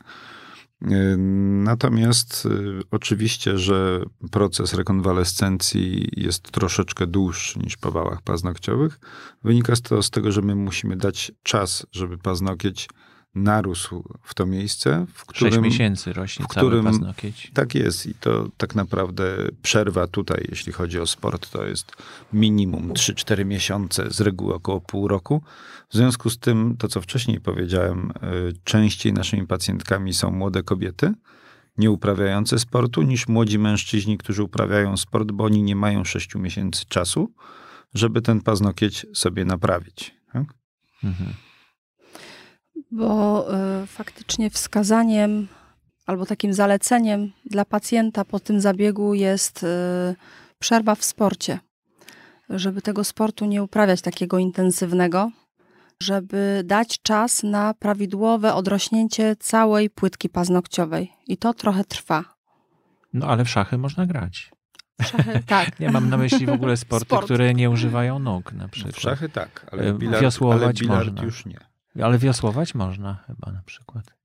Y, 0.82 1.16
Natomiast 1.64 2.46
y, 2.46 2.82
oczywiście, 2.90 3.58
że 3.58 4.02
proces 4.30 4.74
rekonwalescencji 4.74 6.08
jest 6.16 6.50
troszeczkę 6.50 7.06
dłuższy 7.06 7.58
niż 7.58 7.76
po 7.76 7.90
wałach 7.90 8.22
paznokciowych. 8.22 9.00
Wynika 9.44 9.72
to 9.82 10.02
z 10.02 10.10
tego, 10.10 10.32
że 10.32 10.42
my 10.42 10.54
musimy 10.54 10.96
dać 10.96 11.32
czas, 11.42 11.86
żeby 11.92 12.18
paznokieć 12.18 12.88
narósł 13.34 14.04
w 14.22 14.34
to 14.34 14.46
miejsce, 14.46 15.06
w 15.14 15.26
którym... 15.26 15.62
miesięcy 15.62 16.12
rośnie 16.12 16.44
w 16.44 16.54
cały 16.54 16.68
którym- 16.68 16.84
paznokieć. 16.84 17.50
Tak 17.54 17.74
jest 17.74 18.06
i 18.06 18.14
to 18.14 18.48
tak 18.56 18.74
naprawdę 18.74 19.36
przerwa 19.62 20.06
tutaj, 20.06 20.46
jeśli 20.48 20.72
chodzi 20.72 21.00
o 21.00 21.06
sport, 21.06 21.50
to 21.50 21.66
jest 21.66 21.92
minimum 22.32 22.92
3-4 22.92 23.44
miesiące, 23.44 24.10
z 24.10 24.20
reguły 24.20 24.54
około 24.54 24.80
pół 24.80 25.08
roku. 25.08 25.42
W 25.88 25.94
związku 25.94 26.30
z 26.30 26.38
tym, 26.38 26.76
to 26.78 26.88
co 26.88 27.00
wcześniej 27.00 27.40
powiedziałem, 27.40 28.10
y, 28.10 28.52
częściej 28.64 29.12
naszymi 29.12 29.46
pacjentkami 29.46 30.14
są 30.14 30.30
młode 30.30 30.62
kobiety, 30.62 31.14
nie 31.78 31.90
uprawiające 31.90 32.58
sportu, 32.58 33.02
niż 33.02 33.28
młodzi 33.28 33.58
mężczyźni, 33.58 34.18
którzy 34.18 34.42
uprawiają 34.42 34.96
sport, 34.96 35.32
bo 35.32 35.44
oni 35.44 35.62
nie 35.62 35.76
mają 35.76 36.04
6 36.04 36.34
miesięcy 36.34 36.84
czasu, 36.88 37.32
żeby 37.94 38.22
ten 38.22 38.40
paznokieć 38.40 39.06
sobie 39.14 39.44
naprawić. 39.44 40.14
Tak? 40.32 40.44
Mhm. 41.04 41.34
Bo 42.90 43.46
y, 43.82 43.86
faktycznie 43.86 44.50
wskazaniem 44.50 45.48
albo 46.06 46.26
takim 46.26 46.54
zaleceniem 46.54 47.32
dla 47.44 47.64
pacjenta 47.64 48.24
po 48.24 48.40
tym 48.40 48.60
zabiegu 48.60 49.14
jest 49.14 49.62
y, 49.62 49.66
przerwa 50.58 50.94
w 50.94 51.04
sporcie. 51.04 51.58
Żeby 52.48 52.82
tego 52.82 53.04
sportu 53.04 53.44
nie 53.44 53.62
uprawiać 53.62 54.02
takiego 54.02 54.38
intensywnego, 54.38 55.30
żeby 56.02 56.62
dać 56.64 57.02
czas 57.02 57.42
na 57.42 57.74
prawidłowe 57.74 58.54
odrośnięcie 58.54 59.36
całej 59.36 59.90
płytki 59.90 60.28
paznokciowej. 60.28 61.12
I 61.26 61.36
to 61.36 61.54
trochę 61.54 61.84
trwa. 61.84 62.24
No 63.12 63.26
ale 63.26 63.44
w 63.44 63.48
szachy 63.48 63.78
można 63.78 64.06
grać. 64.06 64.50
Szachy, 65.02 65.42
tak. 65.46 65.80
Nie 65.80 65.90
mam 65.90 66.10
na 66.10 66.16
myśli 66.16 66.46
w 66.46 66.50
ogóle 66.50 66.76
sporty, 66.76 67.06
Sport. 67.06 67.24
które 67.24 67.54
nie 67.54 67.70
używają 67.70 68.18
nóg 68.18 68.52
na 68.52 68.68
przykład. 68.68 68.96
W 68.96 69.00
szachy 69.00 69.28
tak, 69.28 69.66
ale 69.72 69.94
bilard, 69.94 70.22
wiosłować 70.22 70.62
ale 70.62 70.72
bilard 70.72 71.06
można. 71.10 71.22
już 71.24 71.46
nie. 71.46 71.69
Ale 72.02 72.18
wiosłować 72.18 72.74
można 72.74 73.24
chyba 73.26 73.52
na 73.52 73.62
przykład. 73.62 74.20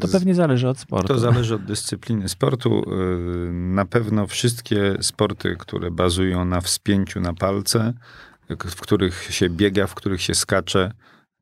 To 0.00 0.08
pewnie 0.08 0.34
zależy 0.34 0.68
od 0.68 0.78
sportu. 0.78 1.08
To 1.08 1.18
zależy 1.18 1.54
od 1.54 1.64
dyscypliny 1.64 2.28
sportu. 2.28 2.84
Yy, 2.90 3.52
Na 3.52 3.84
pewno 3.84 4.26
wszystkie 4.26 4.96
sporty, 5.00 5.56
które 5.58 5.90
bazują 5.90 6.44
na 6.44 6.60
wspięciu 6.60 7.20
na 7.20 7.34
palce, 7.34 7.92
w 8.50 8.80
których 8.80 9.22
się 9.34 9.50
biega, 9.50 9.86
w 9.86 9.94
których 9.94 10.22
się 10.22 10.34
skacze, 10.34 10.92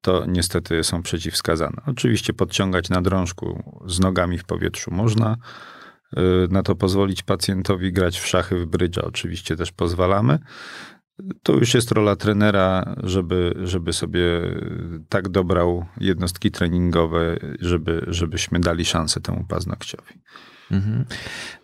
to 0.00 0.26
niestety 0.26 0.84
są 0.84 1.02
przeciwwskazane. 1.02 1.76
Oczywiście 1.86 2.32
podciągać 2.32 2.88
na 2.90 3.02
drążku 3.02 3.76
z 3.86 4.00
nogami 4.00 4.38
w 4.38 4.44
powietrzu 4.44 4.90
można. 4.94 5.36
Yy, 6.16 6.48
Na 6.50 6.62
to 6.62 6.74
pozwolić 6.74 7.22
pacjentowi 7.22 7.92
grać 7.92 8.20
w 8.20 8.26
szachy, 8.26 8.58
w 8.58 8.66
brydża 8.66 9.02
oczywiście 9.02 9.56
też 9.56 9.72
pozwalamy. 9.72 10.38
To 11.42 11.52
już 11.52 11.74
jest 11.74 11.92
rola 11.92 12.16
trenera, 12.16 12.96
żeby, 13.02 13.54
żeby 13.64 13.92
sobie 13.92 14.40
tak 15.08 15.28
dobrał 15.28 15.84
jednostki 16.00 16.50
treningowe, 16.50 17.36
żeby, 17.60 18.04
żebyśmy 18.08 18.60
dali 18.60 18.84
szansę 18.84 19.20
temu 19.20 19.44
paznokciowi. 19.48 20.14
Mhm. 20.72 21.04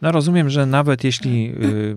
No 0.02 0.12
rozumiem, 0.12 0.50
że 0.50 0.67
nawet 0.67 1.05
jeśli 1.05 1.52
y, 1.64 1.97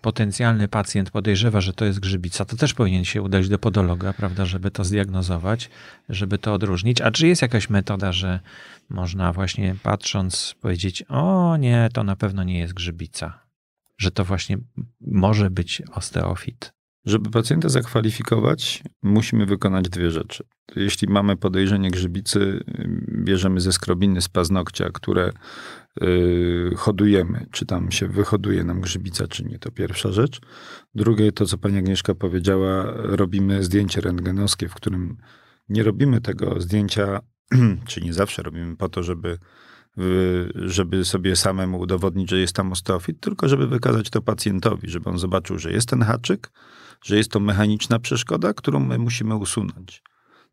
potencjalny 0.00 0.68
pacjent 0.68 1.10
podejrzewa, 1.10 1.60
że 1.60 1.72
to 1.72 1.84
jest 1.84 2.00
grzybica, 2.00 2.44
to 2.44 2.56
też 2.56 2.74
powinien 2.74 3.04
się 3.04 3.22
udać 3.22 3.48
do 3.48 3.58
podologa, 3.58 4.12
prawda, 4.12 4.46
żeby 4.46 4.70
to 4.70 4.84
zdiagnozować, 4.84 5.70
żeby 6.08 6.38
to 6.38 6.54
odróżnić. 6.54 7.00
A 7.00 7.10
czy 7.10 7.26
jest 7.26 7.42
jakaś 7.42 7.70
metoda, 7.70 8.12
że 8.12 8.40
można 8.88 9.32
właśnie 9.32 9.76
patrząc 9.82 10.54
powiedzieć, 10.60 11.04
o 11.08 11.56
nie, 11.56 11.88
to 11.92 12.04
na 12.04 12.16
pewno 12.16 12.44
nie 12.44 12.58
jest 12.58 12.74
grzybica, 12.74 13.45
że 13.98 14.10
to 14.10 14.24
właśnie 14.24 14.58
może 15.00 15.50
być 15.50 15.82
osteofit. 15.92 16.76
Żeby 17.06 17.30
pacjenta 17.30 17.68
zakwalifikować, 17.68 18.82
musimy 19.02 19.46
wykonać 19.46 19.88
dwie 19.88 20.10
rzeczy. 20.10 20.44
Jeśli 20.76 21.08
mamy 21.08 21.36
podejrzenie 21.36 21.90
grzybicy, 21.90 22.64
bierzemy 23.24 23.60
ze 23.60 23.72
skrobiny 23.72 24.20
z 24.20 24.28
paznokcia, 24.28 24.90
które 24.90 25.32
y, 26.02 26.70
hodujemy, 26.76 27.46
czy 27.50 27.66
tam 27.66 27.90
się 27.90 28.08
wyhoduje 28.08 28.64
nam 28.64 28.80
grzybica, 28.80 29.28
czy 29.28 29.44
nie, 29.44 29.58
to 29.58 29.70
pierwsza 29.70 30.12
rzecz. 30.12 30.40
Drugie, 30.94 31.32
to 31.32 31.46
co 31.46 31.58
pani 31.58 31.78
Agnieszka 31.78 32.14
powiedziała, 32.14 32.84
robimy 32.96 33.62
zdjęcie 33.62 34.00
rentgenowskie, 34.00 34.68
w 34.68 34.74
którym 34.74 35.16
nie 35.68 35.82
robimy 35.82 36.20
tego 36.20 36.60
zdjęcia, 36.60 37.20
czy 37.88 38.00
nie 38.00 38.12
zawsze 38.12 38.42
robimy 38.42 38.76
po 38.76 38.88
to, 38.88 39.02
żeby 39.02 39.38
żeby 40.54 41.04
sobie 41.04 41.36
samemu 41.36 41.78
udowodnić, 41.80 42.30
że 42.30 42.38
jest 42.38 42.56
tam 42.56 42.72
osteofit, 42.72 43.20
tylko 43.20 43.48
żeby 43.48 43.66
wykazać 43.66 44.10
to 44.10 44.22
pacjentowi, 44.22 44.90
żeby 44.90 45.10
on 45.10 45.18
zobaczył, 45.18 45.58
że 45.58 45.72
jest 45.72 45.88
ten 45.88 46.02
haczyk, 46.02 46.50
że 47.04 47.16
jest 47.16 47.30
to 47.30 47.40
mechaniczna 47.40 47.98
przeszkoda, 47.98 48.54
którą 48.54 48.80
my 48.80 48.98
musimy 48.98 49.36
usunąć. 49.36 50.02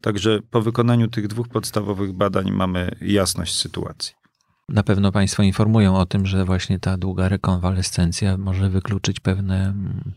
Także 0.01 0.39
po 0.51 0.61
wykonaniu 0.61 1.07
tych 1.07 1.27
dwóch 1.27 1.47
podstawowych 1.47 2.13
badań 2.13 2.51
mamy 2.51 2.95
jasność 3.01 3.55
sytuacji. 3.55 4.13
Na 4.69 4.83
pewno 4.83 5.11
Państwo 5.11 5.43
informują 5.43 5.97
o 5.97 6.05
tym, 6.05 6.25
że 6.25 6.45
właśnie 6.45 6.79
ta 6.79 6.97
długa 6.97 7.29
rekonwalescencja 7.29 8.37
może 8.37 8.69
wykluczyć 8.69 9.19
pewne 9.19 9.65
mm, 9.69 10.11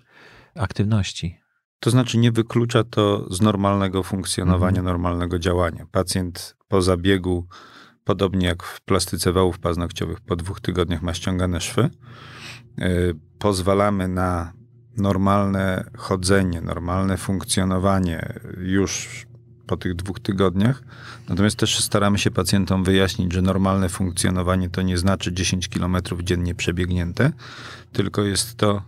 aktywności. 0.54 1.36
To 1.80 1.90
znaczy 1.90 2.18
nie 2.18 2.32
wyklucza 2.32 2.84
to 2.84 3.26
z 3.34 3.40
normalnego 3.40 4.02
funkcjonowania, 4.02 4.78
Mhm. 4.78 4.84
normalnego 4.84 5.38
działania. 5.38 5.86
Pacjent 5.92 6.56
po 6.68 6.82
zabiegu, 6.82 7.46
podobnie 8.06 8.46
jak 8.46 8.62
w 8.62 8.80
plastyce 8.80 9.32
wałów 9.32 9.58
paznokciowych, 9.58 10.20
po 10.20 10.36
dwóch 10.36 10.60
tygodniach 10.60 11.02
ma 11.02 11.14
ściągane 11.14 11.60
szwy. 11.60 11.90
Yy, 12.78 13.14
Pozwalamy 13.38 14.08
na 14.08 14.52
normalne 14.96 15.84
chodzenie, 15.96 16.60
normalne 16.60 17.16
funkcjonowanie 17.16 18.40
już 18.58 19.26
po 19.66 19.76
tych 19.76 19.94
dwóch 19.94 20.20
tygodniach. 20.20 20.82
Natomiast 21.28 21.56
też 21.56 21.80
staramy 21.80 22.18
się 22.18 22.30
pacjentom 22.30 22.84
wyjaśnić, 22.84 23.32
że 23.32 23.42
normalne 23.42 23.88
funkcjonowanie 23.88 24.70
to 24.70 24.82
nie 24.82 24.98
znaczy 24.98 25.32
10 25.32 25.68
km 25.68 25.96
dziennie 26.22 26.54
przebiegnięte, 26.54 27.32
tylko 27.92 28.22
jest 28.22 28.56
to 28.56 28.82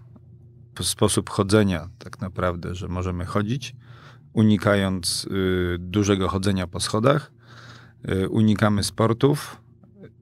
sposób 0.82 1.30
chodzenia 1.30 1.88
tak 1.98 2.20
naprawdę, 2.20 2.74
że 2.74 2.88
możemy 2.88 3.24
chodzić, 3.24 3.76
unikając 4.32 5.24
y, 5.24 5.76
dużego 5.78 6.28
chodzenia 6.28 6.66
po 6.66 6.80
schodach, 6.80 7.32
y, 7.32 7.37
unikamy 8.30 8.84
sportów, 8.84 9.60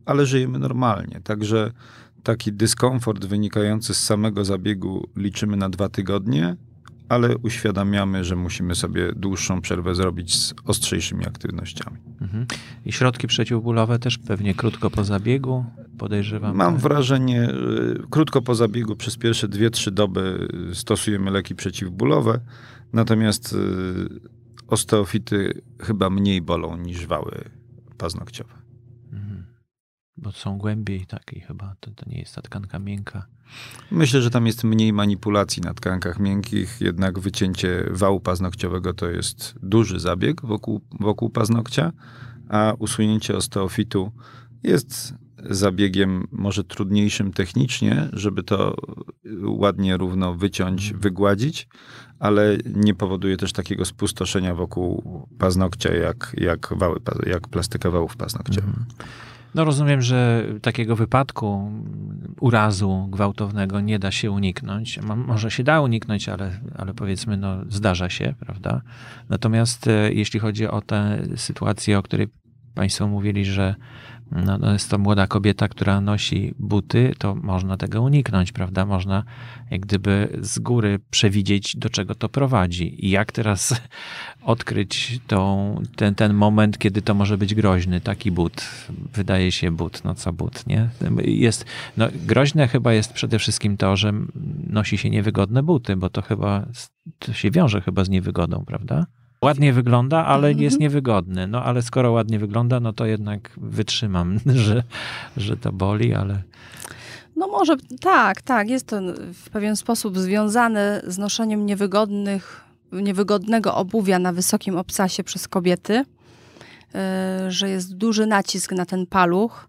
ale 0.06 0.26
żyjemy 0.26 0.59
normalnie. 0.59 1.21
Także 1.25 1.73
taki 2.23 2.52
dyskomfort 2.52 3.25
wynikający 3.25 3.95
z 3.95 4.04
samego 4.04 4.45
zabiegu 4.45 5.09
liczymy 5.16 5.56
na 5.56 5.68
dwa 5.68 5.88
tygodnie, 5.88 6.56
ale 7.09 7.37
uświadamiamy, 7.37 8.25
że 8.25 8.37
musimy 8.37 8.75
sobie 8.75 9.12
dłuższą 9.12 9.61
przerwę 9.61 9.95
zrobić 9.95 10.37
z 10.37 10.54
ostrzejszymi 10.64 11.26
aktywnościami. 11.26 11.97
Mhm. 12.21 12.47
I 12.85 12.92
środki 12.92 13.26
przeciwbólowe 13.26 13.99
też 13.99 14.18
pewnie 14.18 14.54
krótko 14.54 14.90
po 14.90 15.04
zabiegu, 15.04 15.64
podejrzewam. 15.99 16.56
Mam 16.56 16.73
tak? 16.73 16.83
wrażenie, 16.83 17.50
y, 17.50 18.02
krótko 18.11 18.42
po 18.42 18.54
zabiegu 18.54 18.97
przez 18.97 19.16
pierwsze 19.16 19.49
2-3 19.49 19.90
doby 19.90 20.49
y, 20.71 20.75
stosujemy 20.75 21.30
leki 21.30 21.54
przeciwbólowe, 21.54 22.40
natomiast 22.92 23.52
y, 23.52 23.56
osteofity 24.66 25.62
chyba 25.80 26.11
mniej 26.11 26.42
bolą 26.42 26.76
niż 26.76 27.06
wały 27.06 27.45
paznokciowe. 27.96 28.54
Mhm. 29.12 29.44
bo 30.16 30.32
są 30.32 30.58
głębiej 30.58 31.06
takiej 31.06 31.40
chyba, 31.40 31.76
to, 31.80 31.90
to 31.90 32.10
nie 32.10 32.18
jest 32.18 32.34
ta 32.34 32.42
tkanka 32.42 32.78
miękka. 32.78 33.26
Myślę, 33.90 34.22
że 34.22 34.30
tam 34.30 34.46
jest 34.46 34.64
mniej 34.64 34.92
manipulacji 34.92 35.62
na 35.62 35.74
tkankach 35.74 36.18
miękkich, 36.20 36.80
jednak 36.80 37.18
wycięcie 37.18 37.86
wału 37.90 38.20
paznokciowego 38.20 38.94
to 38.94 39.10
jest 39.10 39.54
duży 39.62 40.00
zabieg 40.00 40.42
wokół, 40.42 40.80
wokół 41.00 41.30
paznokcia, 41.30 41.92
a 42.48 42.74
usunięcie 42.78 43.36
osteofitu 43.36 44.12
jest 44.62 45.14
zabiegiem 45.50 46.26
może 46.32 46.64
trudniejszym 46.64 47.32
technicznie, 47.32 48.08
żeby 48.12 48.42
to 48.42 48.76
ładnie, 49.42 49.96
równo 49.96 50.34
wyciąć, 50.34 50.82
mhm. 50.84 51.00
wygładzić, 51.00 51.68
ale 52.18 52.58
nie 52.74 52.94
powoduje 52.94 53.36
też 53.36 53.52
takiego 53.52 53.84
spustoszenia 53.84 54.54
wokół 54.54 55.02
paznokcia, 55.38 55.94
jak, 55.94 56.36
jak, 56.38 56.68
wały, 56.76 57.00
jak 57.26 57.48
plastyka 57.48 57.90
wałów 57.90 58.16
paznokciowych. 58.16 58.68
Mhm. 58.68 58.86
No 59.54 59.64
rozumiem, 59.64 60.02
że 60.02 60.44
takiego 60.62 60.96
wypadku, 60.96 61.72
urazu 62.40 63.08
gwałtownego 63.10 63.80
nie 63.80 63.98
da 63.98 64.10
się 64.10 64.30
uniknąć. 64.30 64.98
Może 65.16 65.50
się 65.50 65.64
da 65.64 65.80
uniknąć, 65.80 66.28
ale, 66.28 66.60
ale 66.74 66.94
powiedzmy, 66.94 67.36
no, 67.36 67.56
zdarza 67.68 68.10
się, 68.10 68.34
prawda? 68.40 68.82
Natomiast 69.28 69.86
e, 69.86 70.12
jeśli 70.12 70.40
chodzi 70.40 70.68
o 70.68 70.80
tę 70.80 71.22
sytuację, 71.36 71.98
o 71.98 72.02
której 72.02 72.28
Państwo 72.74 73.08
mówili, 73.08 73.44
że 73.44 73.74
no, 74.30 74.59
no 74.59 74.73
jest 74.73 74.90
to 74.90 74.99
młoda 74.99 75.26
kobieta, 75.26 75.68
która 75.68 76.00
nosi 76.00 76.54
buty, 76.59 77.14
to 77.18 77.35
można 77.35 77.76
tego 77.76 78.02
uniknąć, 78.02 78.52
prawda? 78.52 78.87
Można 78.87 79.25
jak 79.71 79.80
gdyby 79.80 80.38
z 80.40 80.59
góry 80.59 80.99
przewidzieć, 81.11 81.76
do 81.76 81.90
czego 81.90 82.14
to 82.14 82.28
prowadzi. 82.28 83.06
I 83.06 83.11
jak 83.11 83.33
teraz 83.33 83.80
odkryć 84.42 85.21
tą, 85.26 85.75
ten, 85.97 86.14
ten 86.14 86.35
moment, 86.35 86.78
kiedy 86.78 87.02
to 87.02 87.14
może 87.14 87.38
być 87.38 87.54
groźny, 87.54 88.00
taki 88.00 88.30
but. 88.30 88.68
Wydaje 89.14 89.52
się 89.52 89.71
but, 89.71 90.04
no 90.04 90.14
co 90.14 90.33
but, 90.33 90.66
nie? 90.66 90.88
Jest, 91.25 91.64
no, 91.97 92.09
groźne 92.26 92.68
chyba 92.68 92.92
jest 92.92 93.12
przede 93.12 93.38
wszystkim 93.38 93.76
to, 93.76 93.97
że 93.97 94.12
nosi 94.66 94.99
się 94.99 95.11
niewygodne 95.11 95.62
buty, 95.62 95.97
bo 95.97 96.11
to 96.11 96.23
chyba, 96.23 96.66
to 97.18 97.33
się 97.33 97.50
wiąże 97.50 97.80
chyba 97.80 98.04
z 98.04 98.09
niewygodą, 98.09 98.64
prawda? 98.66 99.06
Ładnie 99.43 99.73
wygląda, 99.73 100.25
ale 100.25 100.49
mhm. 100.49 100.64
jest 100.64 100.81
niewygodny. 100.81 101.47
No 101.47 101.62
ale 101.62 101.83
skoro 101.83 102.12
ładnie 102.12 102.38
wygląda, 102.38 102.81
no 102.81 102.93
to 102.93 103.07
jednak 103.07 103.50
wytrzymam, 103.57 104.38
że, 104.66 104.83
że 105.37 105.57
to 105.57 105.73
boli, 105.73 106.14
ale... 106.14 106.43
No 107.37 107.49
może 107.49 107.76
tak, 108.00 108.43
tak. 108.43 108.69
Jest 108.69 108.87
to 108.87 109.00
w 109.35 109.50
pewien 109.50 109.76
sposób 109.76 110.19
związane 110.19 111.02
z 111.07 111.19
noszeniem 111.19 111.66
niewygodnych, 111.66 112.64
niewygodnego 112.93 113.75
obuwia 113.75 114.19
na 114.19 114.33
wysokim 114.33 114.76
obcasie 114.76 115.25
przez 115.25 115.49
kobiety, 115.49 116.05
e, 116.95 117.47
że 117.49 117.71
jest 117.71 117.97
duży 117.97 118.26
nacisk 118.26 118.73
na 118.73 118.87
ten 118.87 119.07
paluch, 119.07 119.69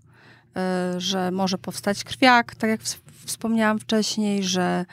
e, 0.56 0.94
że 0.98 1.32
może 1.32 1.58
powstać 1.58 2.04
krwiak, 2.04 2.56
tak 2.56 2.70
jak 2.70 2.82
wspomniałam 3.26 3.80
wcześniej, 3.80 4.44
że 4.44 4.86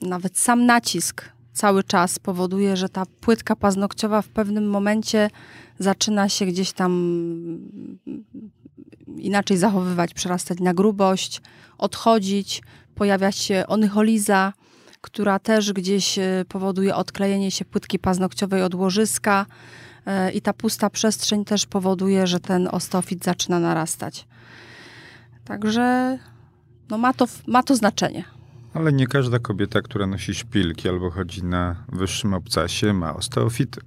nawet 0.00 0.38
sam 0.38 0.66
nacisk 0.66 1.24
cały 1.58 1.84
czas 1.84 2.18
powoduje, 2.18 2.76
że 2.76 2.88
ta 2.88 3.02
płytka 3.20 3.56
paznokciowa 3.56 4.22
w 4.22 4.28
pewnym 4.28 4.70
momencie 4.70 5.30
zaczyna 5.78 6.28
się 6.28 6.46
gdzieś 6.46 6.72
tam 6.72 6.92
inaczej 9.16 9.56
zachowywać, 9.56 10.14
przerastać 10.14 10.60
na 10.60 10.74
grubość, 10.74 11.42
odchodzić, 11.78 12.62
pojawia 12.94 13.32
się 13.32 13.64
onycholiza, 13.66 14.52
która 15.00 15.38
też 15.38 15.72
gdzieś 15.72 16.18
e, 16.18 16.44
powoduje 16.48 16.94
odklejenie 16.94 17.50
się 17.50 17.64
płytki 17.64 17.98
paznokciowej 17.98 18.62
od 18.62 18.74
łożyska 18.74 19.46
e, 20.06 20.32
i 20.32 20.40
ta 20.40 20.52
pusta 20.52 20.90
przestrzeń 20.90 21.44
też 21.44 21.66
powoduje, 21.66 22.26
że 22.26 22.40
ten 22.40 22.68
ostofit 22.72 23.24
zaczyna 23.24 23.60
narastać. 23.60 24.26
Także 25.44 26.18
no 26.90 26.98
ma, 26.98 27.12
to, 27.12 27.26
ma 27.46 27.62
to 27.62 27.76
znaczenie. 27.76 28.37
Ale 28.74 28.92
nie 28.92 29.06
każda 29.06 29.38
kobieta, 29.38 29.82
która 29.82 30.06
nosi 30.06 30.34
szpilki 30.34 30.88
albo 30.88 31.10
chodzi 31.10 31.44
na 31.44 31.76
wyższym 31.92 32.34
obcasie, 32.34 32.92
ma 32.92 33.14
osteofity. 33.14 33.80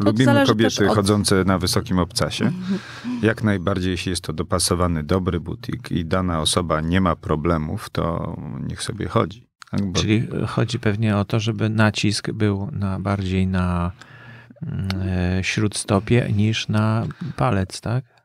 Lubimy 0.00 0.46
kobiety 0.46 0.90
od... 0.90 0.96
chodzące 0.96 1.44
na 1.44 1.58
wysokim 1.58 1.98
obcasie. 1.98 2.44
Mhm. 2.44 2.78
Jak 3.22 3.42
najbardziej, 3.42 3.90
jeśli 3.90 4.10
jest 4.10 4.22
to 4.22 4.32
dopasowany, 4.32 5.02
dobry 5.02 5.40
butik 5.40 5.92
i 5.92 6.04
dana 6.04 6.40
osoba 6.40 6.80
nie 6.80 7.00
ma 7.00 7.16
problemów, 7.16 7.90
to 7.90 8.36
niech 8.66 8.82
sobie 8.82 9.08
chodzi. 9.08 9.46
Tak? 9.70 9.82
Bo... 9.84 10.00
Czyli 10.00 10.28
chodzi 10.46 10.78
pewnie 10.78 11.16
o 11.16 11.24
to, 11.24 11.40
żeby 11.40 11.68
nacisk 11.68 12.30
był 12.30 12.68
na, 12.72 13.00
bardziej 13.00 13.46
na 13.46 13.92
mm, 14.62 14.88
e, 15.38 15.44
śródstopie 15.44 16.28
niż 16.36 16.68
na 16.68 17.06
palec, 17.36 17.80
tak? 17.80 18.15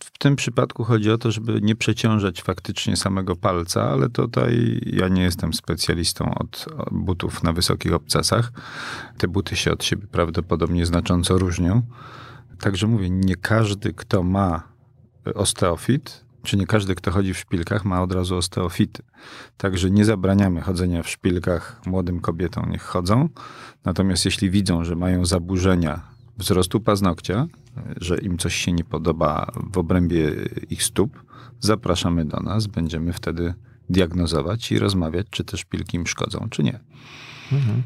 W 0.00 0.18
tym 0.18 0.36
przypadku 0.36 0.84
chodzi 0.84 1.10
o 1.10 1.18
to, 1.18 1.30
żeby 1.30 1.60
nie 1.62 1.76
przeciążać 1.76 2.42
faktycznie 2.42 2.96
samego 2.96 3.36
palca, 3.36 3.90
ale 3.90 4.08
tutaj 4.08 4.80
ja 4.86 5.08
nie 5.08 5.22
jestem 5.22 5.52
specjalistą 5.52 6.34
od 6.34 6.66
butów 6.90 7.42
na 7.42 7.52
wysokich 7.52 7.94
obcasach. 7.94 8.52
Te 9.18 9.28
buty 9.28 9.56
się 9.56 9.72
od 9.72 9.84
siebie 9.84 10.06
prawdopodobnie 10.06 10.86
znacząco 10.86 11.38
różnią. 11.38 11.82
Także 12.60 12.86
mówię, 12.86 13.10
nie 13.10 13.36
każdy, 13.36 13.92
kto 13.92 14.22
ma 14.22 14.62
osteofit, 15.34 16.24
czy 16.42 16.56
nie 16.56 16.66
każdy, 16.66 16.94
kto 16.94 17.10
chodzi 17.10 17.34
w 17.34 17.38
szpilkach, 17.38 17.84
ma 17.84 18.02
od 18.02 18.12
razu 18.12 18.36
osteofity. 18.36 19.02
Także 19.56 19.90
nie 19.90 20.04
zabraniamy 20.04 20.60
chodzenia 20.60 21.02
w 21.02 21.08
szpilkach 21.08 21.80
młodym 21.86 22.20
kobietom, 22.20 22.70
niech 22.70 22.82
chodzą. 22.82 23.28
Natomiast 23.84 24.24
jeśli 24.24 24.50
widzą, 24.50 24.84
że 24.84 24.96
mają 24.96 25.26
zaburzenia 25.26 26.17
wzrostu 26.38 26.80
paznokcia, 26.80 27.46
że 28.00 28.18
im 28.18 28.38
coś 28.38 28.54
się 28.54 28.72
nie 28.72 28.84
podoba 28.84 29.52
w 29.72 29.78
obrębie 29.78 30.30
ich 30.70 30.82
stóp, 30.82 31.24
zapraszamy 31.60 32.24
do 32.24 32.40
nas. 32.40 32.66
Będziemy 32.66 33.12
wtedy 33.12 33.54
diagnozować 33.90 34.72
i 34.72 34.78
rozmawiać, 34.78 35.26
czy 35.30 35.44
te 35.44 35.56
szpilki 35.56 35.96
im 35.96 36.06
szkodzą, 36.06 36.46
czy 36.50 36.62
nie. 36.62 36.80
Mhm. 37.52 37.82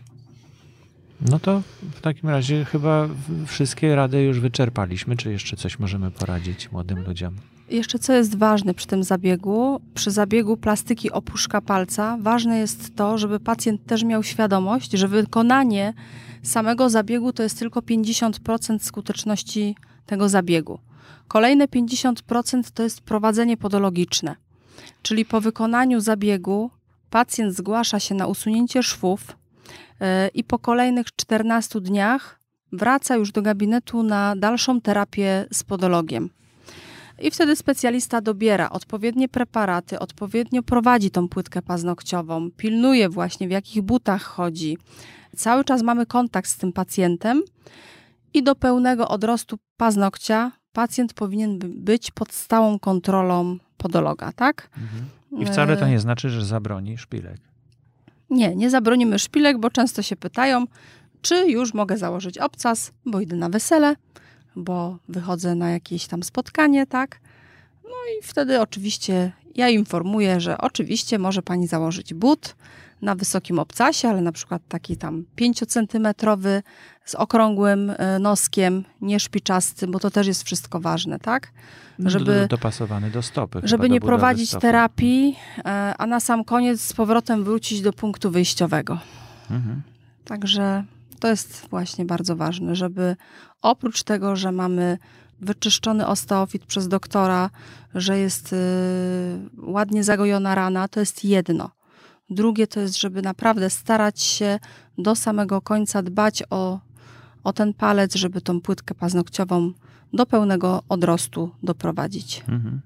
No 1.21 1.39
to 1.39 1.63
w 1.93 2.01
takim 2.01 2.29
razie 2.29 2.65
chyba 2.65 3.09
wszystkie 3.47 3.97
rady 3.97 4.23
już 4.23 4.41
wyczerpaliśmy. 4.41 5.17
Czy 5.17 5.33
jeszcze 5.33 5.57
coś 5.57 5.79
możemy 5.79 6.11
poradzić 6.11 6.73
młodym 6.73 7.05
ludziom? 7.05 7.37
Jeszcze 7.73 7.99
co 7.99 8.13
jest 8.13 8.39
ważne 8.39 8.75
przy 8.75 8.87
tym 8.87 9.05
zabiegu? 9.05 9.81
Przy 9.95 10.11
zabiegu 10.11 10.57
plastyki 10.57 11.11
opuszka 11.11 11.61
palca 11.61 12.19
ważne 12.21 12.59
jest 12.59 12.97
to, 12.97 13.19
żeby 13.19 13.41
pacjent 13.41 13.87
też 13.87 14.05
miał 14.05 14.23
świadomość, 14.23 14.91
że 14.91 15.09
wykonanie 15.09 15.95
samego 16.43 16.91
zabiegu 16.91 17.33
to 17.33 17.43
jest 17.43 17.59
tylko 17.59 17.81
50% 17.81 18.79
skuteczności 18.79 19.77
tego 20.07 20.29
zabiegu. 20.29 20.79
Kolejne 21.29 21.67
50% 21.67 22.71
to 22.75 22.83
jest 22.83 23.01
prowadzenie 23.01 23.57
podologiczne, 23.57 24.37
czyli 25.03 25.25
po 25.25 25.41
wykonaniu 25.41 26.01
zabiegu 26.01 26.71
pacjent 27.11 27.57
zgłasza 27.57 28.01
się 28.01 28.15
na 28.15 28.27
usunięcie 28.27 28.83
szwów 28.83 29.27
yy, 30.01 30.07
i 30.35 30.45
po 30.45 30.59
kolejnych 30.59 31.07
14 31.17 31.81
dniach 31.81 32.41
wraca 32.73 33.17
już 33.17 33.33
do 33.33 33.43
gabinetu 33.43 34.03
na 34.03 34.37
dalszą 34.37 34.81
terapię 34.81 35.47
z 35.53 35.63
podologiem. 35.65 36.31
I 37.19 37.31
wtedy 37.31 37.57
specjalista 37.57 38.21
dobiera 38.21 38.71
odpowiednie 38.71 39.29
preparaty, 39.29 39.99
odpowiednio 39.99 40.63
prowadzi 40.63 41.11
tą 41.11 41.29
płytkę 41.29 41.63
paznokciową, 41.63 42.51
pilnuje 42.51 43.09
właśnie 43.09 43.49
w 43.49 43.51
jakich 43.51 43.83
butach 43.83 44.23
chodzi, 44.23 44.79
Cały 45.37 45.65
czas 45.65 45.83
mamy 45.83 46.07
kontakt 46.07 46.49
z 46.49 46.57
tym 46.57 46.73
pacjentem 46.73 47.43
i 48.35 48.43
do 48.43 48.55
pełnego 48.55 49.09
odrostu 49.09 49.59
paznokcia 49.77 50.53
pacjent 50.73 51.15
powinien 51.15 51.59
być 51.59 52.11
pod 52.11 52.33
stałą 52.33 52.79
kontrolą 52.79 53.59
podologa, 53.77 54.33
tak? 54.33 54.71
Mhm. 54.79 55.05
I 55.43 55.47
wcale 55.47 55.77
to 55.77 55.89
nie 55.89 56.01
znaczy, 56.01 56.31
że 56.31 56.45
zabroni 56.45 56.99
szpilek. 56.99 57.41
Nie, 58.31 58.57
nie 58.57 58.71
zabronimy 58.71 59.19
szpilek, 59.19 59.59
bo 59.59 59.71
często 59.71 60.03
się 60.03 60.17
pytają, 60.17 60.65
czy 61.23 61.51
już 61.51 61.75
mogę 61.75 61.99
założyć 61.99 62.39
obcas, 62.39 62.93
bo 63.07 63.21
idę 63.21 63.37
na 63.37 63.49
wesele, 63.49 63.97
bo 64.57 64.99
wychodzę 65.09 65.55
na 65.55 65.71
jakieś 65.71 66.07
tam 66.07 66.23
spotkanie, 66.23 66.87
tak? 66.87 67.21
No 67.85 67.97
i 68.19 68.23
wtedy 68.23 68.61
oczywiście 68.61 69.33
ja 69.55 69.69
informuję, 69.69 70.41
że 70.41 70.59
oczywiście 70.59 71.19
może 71.19 71.43
pani 71.43 71.67
założyć 71.67 72.15
but, 72.15 72.55
na 73.03 73.15
wysokim 73.15 73.59
obcasie, 73.59 74.09
ale 74.09 74.21
na 74.21 74.33
przykład 74.33 74.63
taki 74.69 74.97
tam 74.97 75.25
5-centymetrowy 75.37 76.63
z 77.05 77.15
okrągłym 77.15 77.93
e, 77.99 78.19
noskiem, 78.19 78.85
nie 79.01 79.21
szpiczasty, 79.21 79.87
bo 79.87 79.99
to 79.99 80.11
też 80.11 80.27
jest 80.27 80.43
wszystko 80.43 80.81
ważne, 80.81 81.19
tak? 81.19 81.53
No, 81.99 82.11
żeby, 82.11 82.47
dopasowany 82.51 83.11
do 83.11 83.23
stopy. 83.23 83.61
Żeby 83.65 83.91
nie 83.91 84.01
prowadzić 84.01 84.49
stopy. 84.49 84.63
terapii, 84.63 85.37
e, 85.59 85.95
a 85.99 86.07
na 86.07 86.21
sam 86.21 86.45
koniec 86.45 86.81
z 86.81 86.93
powrotem 86.93 87.45
wrócić 87.45 87.81
do 87.81 87.93
punktu 87.93 88.31
wyjściowego. 88.31 88.99
Mhm. 89.51 89.83
Także 90.25 90.85
to 91.21 91.29
jest 91.29 91.67
właśnie 91.71 92.05
bardzo 92.05 92.37
ważne, 92.37 92.77
żeby 92.77 93.17
oprócz 93.63 94.03
tego, 94.03 94.37
że 94.37 94.53
mamy 94.53 94.99
wyczyszczony 95.41 96.07
osteofit 96.07 96.67
przez 96.67 96.89
doktora, 96.89 97.51
że 97.95 98.19
jest 98.19 98.53
y, 98.53 98.57
ładnie 99.59 100.05
zagojona 100.05 100.55
rana, 100.55 100.89
to 100.89 101.01
jest 101.01 101.25
jedno. 101.25 101.71
Drugie 102.31 102.67
to 102.67 102.81
jest, 102.81 103.01
żeby 103.01 103.23
naprawdę 103.23 103.71
starać 103.71 104.21
się 104.21 104.59
do 104.99 105.15
samego 105.15 105.61
końca 105.61 106.03
dbać 106.03 106.43
o, 106.51 106.81
o 107.45 107.53
ten 107.53 107.75
palec, 107.75 108.15
żeby 108.15 108.41
tą 108.41 108.61
płytkę 108.61 108.95
paznokciową 108.95 109.73
do 110.13 110.27
pełnego 110.27 110.83
odrostu 110.89 111.51
doprowadzić. 111.63 112.41
Mhm. 112.49 112.81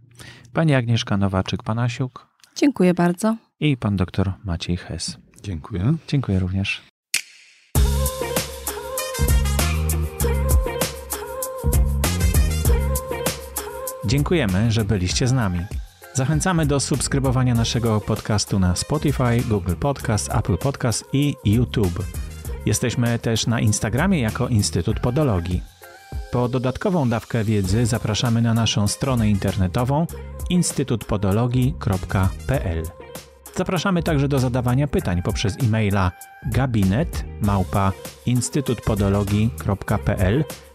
Pani 0.53 0.75
Agnieszka 0.75 1.17
Nowaczyk-Panasiuk 1.17 2.27
Dziękuję 2.57 2.95
bardzo. 2.95 3.37
i 3.61 3.77
pan 3.77 3.97
doktor 3.97 4.33
Maciej 4.45 4.77
Hes. 4.77 5.19
Dziękuję. 5.43 5.95
Dziękuję 6.09 6.39
również. 6.39 6.83
Dziękujemy, 14.07 14.73
że 14.73 14.85
byliście 14.85 15.29
z 15.29 15.33
nami. 15.33 15.61
Zachęcamy 16.14 16.66
do 16.66 16.81
subskrybowania 16.81 17.55
naszego 17.55 18.01
podcastu 18.01 18.59
na 18.59 18.77
Spotify, 18.77 19.42
Google 19.49 19.75
Podcast, 19.81 20.35
Apple 20.35 20.57
Podcast 20.57 21.05
i 21.12 21.35
YouTube. 21.45 22.05
Jesteśmy 22.66 23.19
też 23.19 23.47
na 23.47 23.61
Instagramie 23.61 24.21
jako 24.21 24.49
Instytut 24.49 25.01
Podologii. 25.01 25.62
Po 26.33 26.49
dodatkową 26.49 27.09
dawkę 27.09 27.45
wiedzy 27.45 27.87
zapraszamy 27.87 28.42
na 28.42 28.55
naszą 28.55 28.88
stronę 28.88 29.31
internetową 29.31 30.07
instytutpodologii.pl. 30.51 32.83
Zapraszamy 33.55 34.03
także 34.03 34.29
do 34.29 34.38
zadawania 34.38 34.88
pytań 34.88 35.23
poprzez 35.23 35.57
e-maila 35.62 36.12
gabinet 36.53 37.25
małpa 37.40 37.92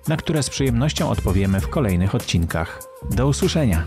na 0.07 0.17
które 0.17 0.43
z 0.43 0.49
przyjemnością 0.49 1.09
odpowiemy 1.09 1.61
w 1.61 1.69
kolejnych 1.69 2.15
odcinkach. 2.15 2.83
Do 3.11 3.27
usłyszenia! 3.27 3.85